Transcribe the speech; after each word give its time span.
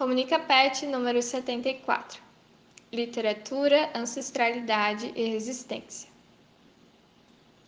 Comunica 0.00 0.38
Pet 0.38 0.86
número 0.86 1.20
74. 1.20 2.22
Literatura, 2.90 3.90
ancestralidade 3.94 5.12
e 5.14 5.26
resistência. 5.26 6.08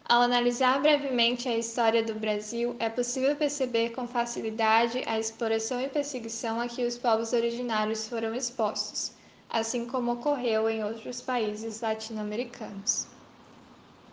Ao 0.03 0.23
analisar 0.23 0.81
brevemente 0.81 1.47
a 1.47 1.59
história 1.59 2.03
do 2.03 2.15
Brasil, 2.15 2.75
é 2.79 2.89
possível 2.89 3.37
perceber 3.37 3.91
com 3.91 4.09
facilidade 4.09 5.03
a 5.07 5.19
exploração 5.19 5.79
e 5.79 5.91
perseguição 5.91 6.59
a 6.59 6.69
que 6.69 6.87
os 6.87 6.97
povos 6.97 7.35
originários 7.35 8.09
foram 8.09 8.35
expostos, 8.35 9.13
assim 9.51 9.85
como 9.85 10.13
ocorreu 10.13 10.71
em 10.71 10.83
outros 10.83 11.21
países 11.21 11.83
latino-americanos. 11.83 13.07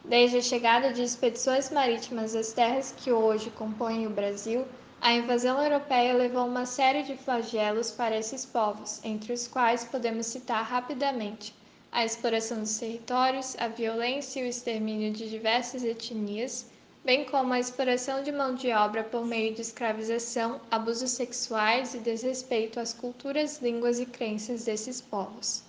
Desde 0.03 0.39
a 0.39 0.41
chegada 0.41 0.91
de 0.91 1.03
expedições 1.03 1.71
marítimas 1.71 2.35
às 2.35 2.51
terras 2.51 2.93
que 2.97 3.13
hoje 3.13 3.49
compõem 3.51 4.05
o 4.07 4.09
Brasil, 4.09 4.65
a 5.01 5.13
invasão 5.13 5.63
europeia 5.63 6.13
levou 6.13 6.45
uma 6.45 6.65
série 6.65 7.03
de 7.03 7.15
flagelos 7.15 7.89
para 7.89 8.17
esses 8.17 8.45
povos, 8.45 8.99
entre 9.03 9.31
os 9.31 9.47
quais 9.47 9.85
podemos 9.85 10.25
citar 10.25 10.63
rapidamente 10.63 11.55
a 11.91 12.03
exploração 12.03 12.59
dos 12.59 12.77
territórios, 12.77 13.55
a 13.57 13.67
violência 13.67 14.41
e 14.41 14.43
o 14.43 14.47
extermínio 14.47 15.11
de 15.11 15.29
diversas 15.29 15.83
etnias, 15.83 16.65
bem 17.03 17.25
como 17.25 17.53
a 17.53 17.59
exploração 17.59 18.21
de 18.21 18.31
mão 18.31 18.53
de 18.53 18.71
obra 18.71 19.03
por 19.03 19.25
meio 19.25 19.55
de 19.55 19.61
escravização, 19.61 20.59
abusos 20.69 21.11
sexuais 21.11 21.93
e 21.93 21.99
desrespeito 21.99 22.79
às 22.79 22.93
culturas, 22.93 23.61
línguas 23.61 23.99
e 23.99 24.05
crenças 24.05 24.65
desses 24.65 24.99
povos. 24.99 25.63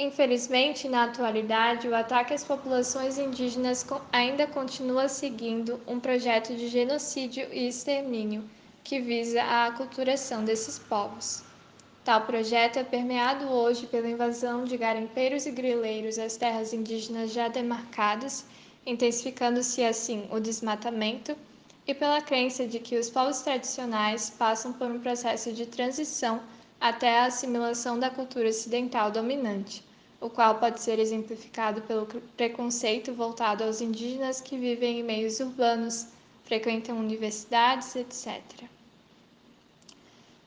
Infelizmente, 0.00 0.88
na 0.88 1.06
atualidade, 1.06 1.88
o 1.88 1.94
ataque 1.94 2.32
às 2.32 2.44
populações 2.44 3.18
indígenas 3.18 3.84
ainda 4.12 4.46
continua 4.46 5.08
seguindo 5.08 5.80
um 5.88 5.98
projeto 5.98 6.54
de 6.54 6.68
genocídio 6.68 7.48
e 7.52 7.66
extermínio 7.66 8.48
que 8.84 9.00
visa 9.00 9.42
a 9.42 9.66
aculturação 9.66 10.44
desses 10.44 10.78
povos. 10.78 11.42
Tal 12.04 12.20
projeto 12.20 12.78
é 12.78 12.84
permeado 12.84 13.46
hoje 13.46 13.88
pela 13.88 14.08
invasão 14.08 14.62
de 14.62 14.76
garimpeiros 14.76 15.46
e 15.46 15.50
grileiros 15.50 16.16
às 16.16 16.36
terras 16.36 16.72
indígenas 16.72 17.32
já 17.32 17.48
demarcadas, 17.48 18.44
intensificando-se 18.86 19.82
assim 19.82 20.28
o 20.30 20.38
desmatamento, 20.38 21.36
e 21.88 21.92
pela 21.92 22.22
crença 22.22 22.64
de 22.64 22.78
que 22.78 22.96
os 22.96 23.10
povos 23.10 23.40
tradicionais 23.40 24.30
passam 24.30 24.72
por 24.72 24.88
um 24.92 25.00
processo 25.00 25.52
de 25.52 25.66
transição 25.66 26.40
até 26.80 27.18
a 27.18 27.24
assimilação 27.24 27.98
da 27.98 28.08
cultura 28.08 28.48
ocidental 28.48 29.10
dominante 29.10 29.87
o 30.20 30.28
qual 30.28 30.56
pode 30.56 30.80
ser 30.80 30.98
exemplificado 30.98 31.80
pelo 31.82 32.06
preconceito 32.36 33.12
voltado 33.12 33.62
aos 33.62 33.80
indígenas 33.80 34.40
que 34.40 34.58
vivem 34.58 35.00
em 35.00 35.02
meios 35.02 35.38
urbanos, 35.38 36.06
frequentam 36.44 36.98
universidades, 36.98 37.94
etc. 37.94 38.42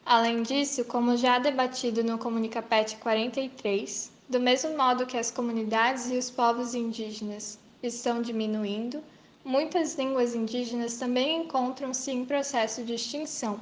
Além 0.06 0.44
disso, 0.44 0.84
como 0.86 1.16
já 1.16 1.40
debatido 1.40 2.04
no 2.04 2.18
Comunicapet 2.18 2.98
43, 2.98 4.12
do 4.28 4.40
mesmo 4.40 4.76
modo 4.76 5.06
que 5.06 5.18
as 5.18 5.32
comunidades 5.32 6.10
e 6.10 6.18
os 6.18 6.30
povos 6.30 6.74
indígenas 6.74 7.58
estão 7.82 8.22
diminuindo, 8.22 9.02
muitas 9.46 9.96
línguas 9.96 10.36
indígenas 10.36 10.98
também 10.98 11.44
encontram-se 11.44 12.12
em 12.12 12.26
processo 12.26 12.84
de 12.84 12.96
extinção. 12.96 13.60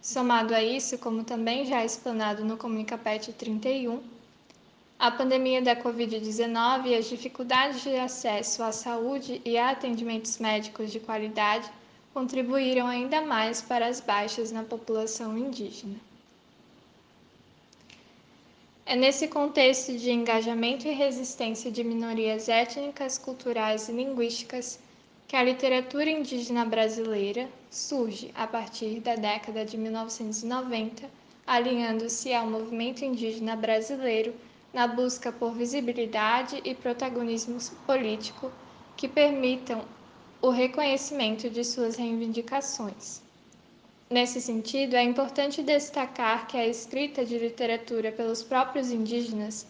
Somado 0.00 0.54
a 0.54 0.62
isso, 0.62 0.96
como 0.98 1.24
também 1.24 1.66
já 1.66 1.84
explanado 1.84 2.44
no 2.44 2.56
Comunicapet 2.56 3.32
31, 3.32 4.00
a 4.98 5.10
pandemia 5.10 5.60
da 5.60 5.76
Covid-19 5.76 6.86
e 6.86 6.94
as 6.94 7.06
dificuldades 7.06 7.82
de 7.82 7.94
acesso 7.96 8.62
à 8.62 8.72
saúde 8.72 9.42
e 9.44 9.58
a 9.58 9.70
atendimentos 9.70 10.38
médicos 10.38 10.90
de 10.90 10.98
qualidade 10.98 11.70
contribuíram 12.14 12.86
ainda 12.86 13.20
mais 13.20 13.60
para 13.60 13.86
as 13.86 14.00
baixas 14.00 14.50
na 14.50 14.62
população 14.62 15.36
indígena. 15.36 15.96
É 18.86 18.96
nesse 18.96 19.28
contexto 19.28 19.98
de 19.98 20.10
engajamento 20.10 20.88
e 20.88 20.92
resistência 20.92 21.70
de 21.70 21.84
minorias 21.84 22.48
étnicas, 22.48 23.18
culturais 23.18 23.88
e 23.88 23.92
linguísticas 23.92 24.78
que 25.28 25.36
a 25.36 25.42
literatura 25.42 26.08
indígena 26.08 26.64
brasileira 26.64 27.48
surge 27.70 28.30
a 28.34 28.46
partir 28.46 29.00
da 29.00 29.16
década 29.16 29.64
de 29.64 29.76
1990, 29.76 31.10
alinhando-se 31.46 32.32
ao 32.32 32.46
movimento 32.46 33.04
indígena 33.04 33.56
brasileiro 33.56 34.32
na 34.76 34.86
busca 34.86 35.32
por 35.32 35.54
visibilidade 35.54 36.60
e 36.62 36.74
protagonismo 36.74 37.56
político 37.86 38.52
que 38.94 39.08
permitam 39.08 39.82
o 40.42 40.50
reconhecimento 40.50 41.48
de 41.48 41.64
suas 41.64 41.96
reivindicações. 41.96 43.22
Nesse 44.10 44.38
sentido, 44.38 44.94
é 44.94 45.02
importante 45.02 45.62
destacar 45.62 46.46
que 46.46 46.58
a 46.58 46.66
escrita 46.66 47.24
de 47.24 47.38
literatura 47.38 48.12
pelos 48.12 48.42
próprios 48.42 48.90
indígenas 48.90 49.66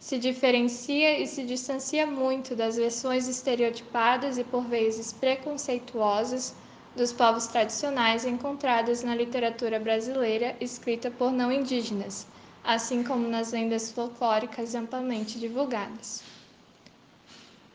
se 0.00 0.16
diferencia 0.16 1.20
e 1.20 1.26
se 1.26 1.44
distancia 1.44 2.06
muito 2.06 2.56
das 2.56 2.76
versões 2.76 3.28
estereotipadas 3.28 4.38
e 4.38 4.44
por 4.44 4.64
vezes 4.64 5.12
preconceituosas 5.12 6.54
dos 6.96 7.12
povos 7.12 7.46
tradicionais 7.46 8.24
encontradas 8.24 9.02
na 9.02 9.14
literatura 9.14 9.78
brasileira 9.78 10.56
escrita 10.62 11.10
por 11.10 11.30
não 11.30 11.52
indígenas 11.52 12.26
assim 12.66 13.04
como 13.04 13.28
nas 13.28 13.52
lendas 13.52 13.92
folclóricas 13.92 14.74
amplamente 14.74 15.38
divulgadas. 15.38 16.22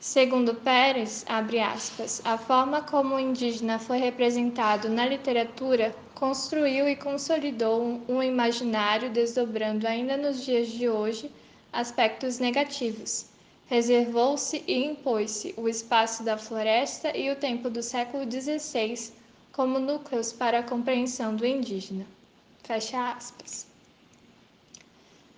Segundo 0.01 0.53
Pérez, 0.55 1.23
aspas, 1.27 2.21
a 2.25 2.37
forma 2.37 2.81
como 2.81 3.15
o 3.15 3.19
indígena 3.19 3.79
foi 3.79 3.97
representado 3.99 4.89
na 4.89 5.05
literatura 5.05 5.95
construiu 6.15 6.89
e 6.89 6.95
consolidou 6.95 8.01
um, 8.09 8.21
imaginário 8.21 9.09
desdobrando 9.09 9.87
ainda 9.87 10.17
nos 10.17 10.43
dias 10.43 10.67
de 10.67 10.89
hoje 10.89 11.31
aspectos 11.71 12.37
negativos. 12.37 13.25
Reservou-se 13.67 14.63
e 14.67 14.85
impôs-se 14.85 15.53
o 15.55 15.69
espaço 15.69 16.23
da 16.23 16.37
floresta 16.37 17.15
e 17.15 17.31
o 17.31 17.35
tempo 17.35 17.69
do 17.69 17.81
século 17.81 18.29
XVI 18.29 19.13
como 19.53 19.79
núcleos 19.79 20.33
para 20.33 20.59
a 20.59 20.63
compreensão 20.63 21.35
do 21.35 21.45
indígena. 21.45 22.05
Fecha 22.63 23.13
aspas. 23.13 23.70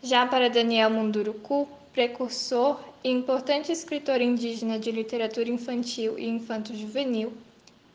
Já 0.05 0.25
para 0.25 0.49
Daniel 0.49 0.89
Munduruku, 0.89 1.65
precursor 1.93 2.77
e 3.05 3.09
importante 3.09 3.71
escritor 3.71 4.19
indígena 4.19 4.77
de 4.77 4.91
literatura 4.91 5.49
infantil 5.49 6.19
e 6.19 6.27
infanto-juvenil, 6.27 7.31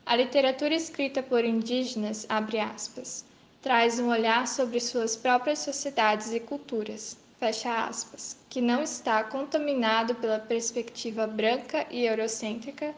a 0.07 0.15
literatura 0.15 0.73
escrita 0.73 1.21
por 1.21 1.45
indígenas, 1.45 2.25
abre 2.27 2.59
aspas, 2.59 3.23
traz 3.61 3.99
um 3.99 4.09
olhar 4.09 4.47
sobre 4.47 4.79
suas 4.79 5.15
próprias 5.15 5.59
sociedades 5.59 6.33
e 6.33 6.39
culturas, 6.39 7.15
fecha 7.39 7.85
aspas, 7.85 8.35
que 8.49 8.59
não 8.59 8.81
está 8.81 9.23
contaminado 9.23 10.15
pela 10.15 10.39
perspectiva 10.39 11.27
branca 11.27 11.85
e 11.91 12.05
eurocêntrica, 12.05 12.91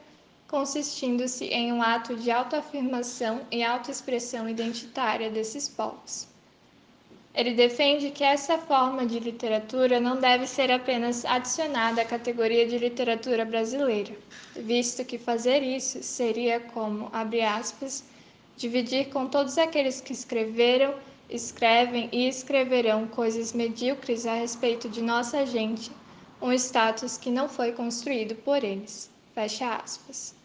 consistindo-se 0.47 1.47
em 1.47 1.73
um 1.73 1.81
ato 1.81 2.15
de 2.15 2.31
autoafirmação 2.31 3.41
e 3.51 3.61
autoexpressão 3.61 4.47
identitária 4.47 5.29
desses 5.29 5.67
povos. 5.67 6.30
Ele 7.33 7.53
defende 7.53 8.11
que 8.11 8.25
essa 8.25 8.57
forma 8.57 9.05
de 9.05 9.17
literatura 9.17 10.01
não 10.01 10.19
deve 10.19 10.45
ser 10.45 10.69
apenas 10.69 11.23
adicionada 11.23 12.01
à 12.01 12.05
categoria 12.05 12.67
de 12.67 12.77
literatura 12.77 13.45
brasileira, 13.45 14.13
visto 14.53 15.05
que 15.05 15.17
fazer 15.17 15.63
isso 15.63 16.03
seria 16.03 16.59
como, 16.59 17.09
abre 17.13 17.41
aspas, 17.41 18.03
dividir 18.57 19.09
com 19.09 19.27
todos 19.27 19.57
aqueles 19.57 20.01
que 20.01 20.11
escreveram, 20.11 20.93
escrevem 21.29 22.09
e 22.11 22.27
escreverão 22.27 23.07
coisas 23.07 23.53
medíocres 23.53 24.25
a 24.25 24.33
respeito 24.33 24.89
de 24.89 25.01
nossa 25.01 25.45
gente, 25.45 25.89
um 26.41 26.51
status 26.51 27.17
que 27.17 27.31
não 27.31 27.47
foi 27.47 27.71
construído 27.71 28.35
por 28.35 28.61
eles. 28.61 29.09
Fecha 29.33 29.75
aspas. 29.75 30.40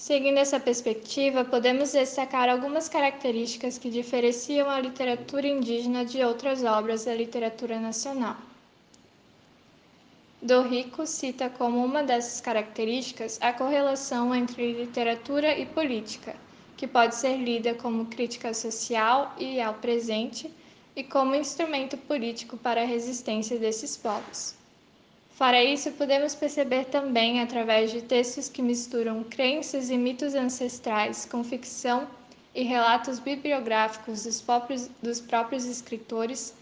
Seguindo 0.00 0.38
essa 0.38 0.58
perspectiva, 0.58 1.44
podemos 1.44 1.92
destacar 1.92 2.48
algumas 2.48 2.88
características 2.88 3.76
que 3.76 3.90
diferenciam 3.90 4.70
a 4.70 4.80
literatura 4.80 5.46
indígena 5.46 6.06
de 6.06 6.24
outras 6.24 6.64
obras 6.64 7.04
da 7.04 7.14
literatura 7.14 7.78
nacional. 7.78 8.34
Dorrico 10.40 11.06
cita 11.06 11.50
como 11.50 11.84
uma 11.84 12.02
dessas 12.02 12.40
características 12.40 13.36
a 13.42 13.52
correlação 13.52 14.34
entre 14.34 14.72
literatura 14.72 15.58
e 15.58 15.66
política, 15.66 16.34
que 16.78 16.86
pode 16.86 17.14
ser 17.14 17.36
lida 17.36 17.74
como 17.74 18.06
crítica 18.06 18.54
social 18.54 19.34
e 19.38 19.60
ao 19.60 19.74
presente 19.74 20.50
e 20.96 21.04
como 21.04 21.34
instrumento 21.34 21.98
político 21.98 22.56
para 22.56 22.80
a 22.80 22.86
resistência 22.86 23.58
desses 23.58 23.98
povos. 23.98 24.54
Para 25.40 25.64
isso, 25.64 25.90
podemos 25.92 26.34
perceber 26.34 26.84
também, 26.84 27.40
através 27.40 27.90
de 27.90 28.02
textos 28.02 28.46
que 28.46 28.60
misturam 28.60 29.24
crenças 29.24 29.88
e 29.88 29.96
mitos 29.96 30.34
ancestrais 30.34 31.24
com 31.24 31.42
ficção 31.42 32.06
e 32.54 32.62
relatos 32.62 33.18
bibliográficos 33.18 34.24
dos 34.24 34.38
próprios, 34.42 34.90
dos 35.02 35.18
próprios 35.18 35.64
escritores, 35.64 36.52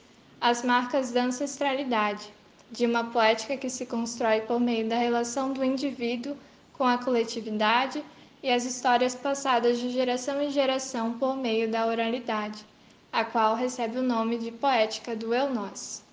as 0.40 0.62
marcas 0.62 1.10
da 1.10 1.25
ancestralidade, 1.25 2.32
de 2.70 2.86
uma 2.86 3.02
poética 3.02 3.56
que 3.56 3.69
se 3.69 3.84
constrói 3.84 4.42
por 4.42 4.60
meio 4.60 4.88
da 4.88 4.96
relação 4.96 5.52
do 5.52 5.64
indivíduo 5.64 6.36
com 6.74 6.84
a 6.84 6.98
coletividade 6.98 8.00
e 8.44 8.48
as 8.48 8.64
histórias 8.64 9.12
passadas 9.12 9.81
de 9.81 9.90
geração 9.90 10.40
em 10.40 10.52
geração 10.52 11.14
por 11.14 11.36
meio 11.36 11.69
da 11.69 11.84
oralidade, 11.84 12.64
a 13.12 13.24
qual 13.24 13.56
recebe 13.56 13.98
o 13.98 14.04
nome 14.04 14.38
de 14.38 14.52
Poética 14.52 15.16
do 15.16 15.34
Eu 15.34 15.52
Nós. 15.52 16.06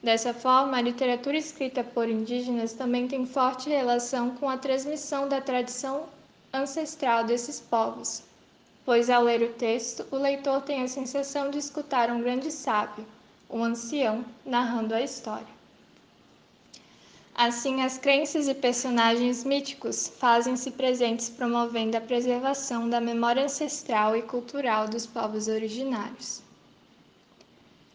Dessa 0.00 0.32
forma, 0.32 0.76
a 0.76 0.80
literatura 0.80 1.36
escrita 1.36 1.82
por 1.82 2.08
indígenas 2.08 2.72
também 2.72 3.08
tem 3.08 3.26
forte 3.26 3.68
relação 3.68 4.30
com 4.36 4.48
a 4.48 4.56
transmissão 4.56 5.28
da 5.28 5.40
tradição 5.40 6.04
ancestral 6.52 7.24
desses 7.24 7.58
povos, 7.58 8.22
pois 8.84 9.10
ao 9.10 9.24
ler 9.24 9.42
o 9.42 9.52
texto, 9.54 10.06
o 10.12 10.16
leitor 10.16 10.62
tem 10.62 10.82
a 10.82 10.88
sensação 10.88 11.50
de 11.50 11.58
escutar 11.58 12.10
um 12.10 12.20
grande 12.20 12.52
sábio, 12.52 13.04
um 13.50 13.64
ancião, 13.64 14.24
narrando 14.46 14.94
a 14.94 15.02
história. 15.02 15.58
Assim, 17.34 17.82
as 17.82 17.98
crenças 17.98 18.48
e 18.48 18.54
personagens 18.54 19.44
míticos 19.44 20.08
fazem-se 20.18 20.70
presentes 20.70 21.28
promovendo 21.28 21.96
a 21.96 22.00
preservação 22.00 22.88
da 22.88 23.00
memória 23.00 23.44
ancestral 23.44 24.16
e 24.16 24.22
cultural 24.22 24.88
dos 24.88 25.06
povos 25.06 25.48
originários. 25.48 26.40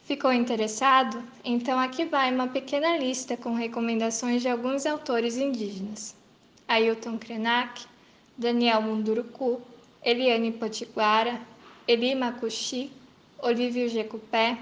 Ficou 0.05 0.33
interessado? 0.33 1.23
Então 1.45 1.79
aqui 1.79 2.03
vai 2.03 2.29
uma 2.29 2.47
pequena 2.47 2.97
lista 2.97 3.37
com 3.37 3.53
recomendações 3.53 4.41
de 4.41 4.49
alguns 4.49 4.85
autores 4.85 5.37
indígenas. 5.37 6.13
Ailton 6.67 7.17
Krenak, 7.17 7.85
Daniel 8.37 8.81
Munduruku, 8.81 9.61
Eliane 10.03 10.51
Potiguara, 10.51 11.39
Eli 11.87 12.15
Makushi, 12.15 12.91
Olívio 13.41 13.87
Jecupé, 13.87 14.57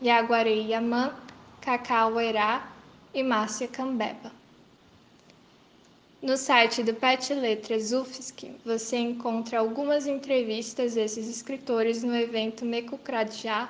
Yaguarei 0.00 0.70
Yaman, 0.70 1.12
Cacau 1.60 2.20
Erá 2.20 2.70
e 3.12 3.20
Márcia 3.24 3.66
Cambeba. 3.66 4.30
No 6.22 6.36
site 6.36 6.84
do 6.84 6.94
Pet 6.94 7.34
Letras 7.34 7.92
UFSC, 7.92 8.52
você 8.64 8.96
encontra 8.98 9.58
algumas 9.58 10.06
entrevistas 10.06 10.94
desses 10.94 11.28
escritores 11.28 12.04
no 12.04 12.14
evento 12.14 12.64
Mekukrajá 12.64 13.68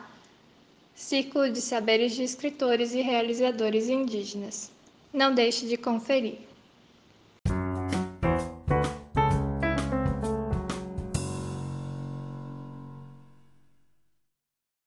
Círculo 0.94 1.50
de 1.50 1.60
Saberes 1.60 2.14
de 2.14 2.22
Escritores 2.22 2.94
e 2.94 3.02
Realizadores 3.02 3.88
Indígenas. 3.88 4.70
Não 5.12 5.34
deixe 5.34 5.66
de 5.66 5.76
conferir. 5.76 6.38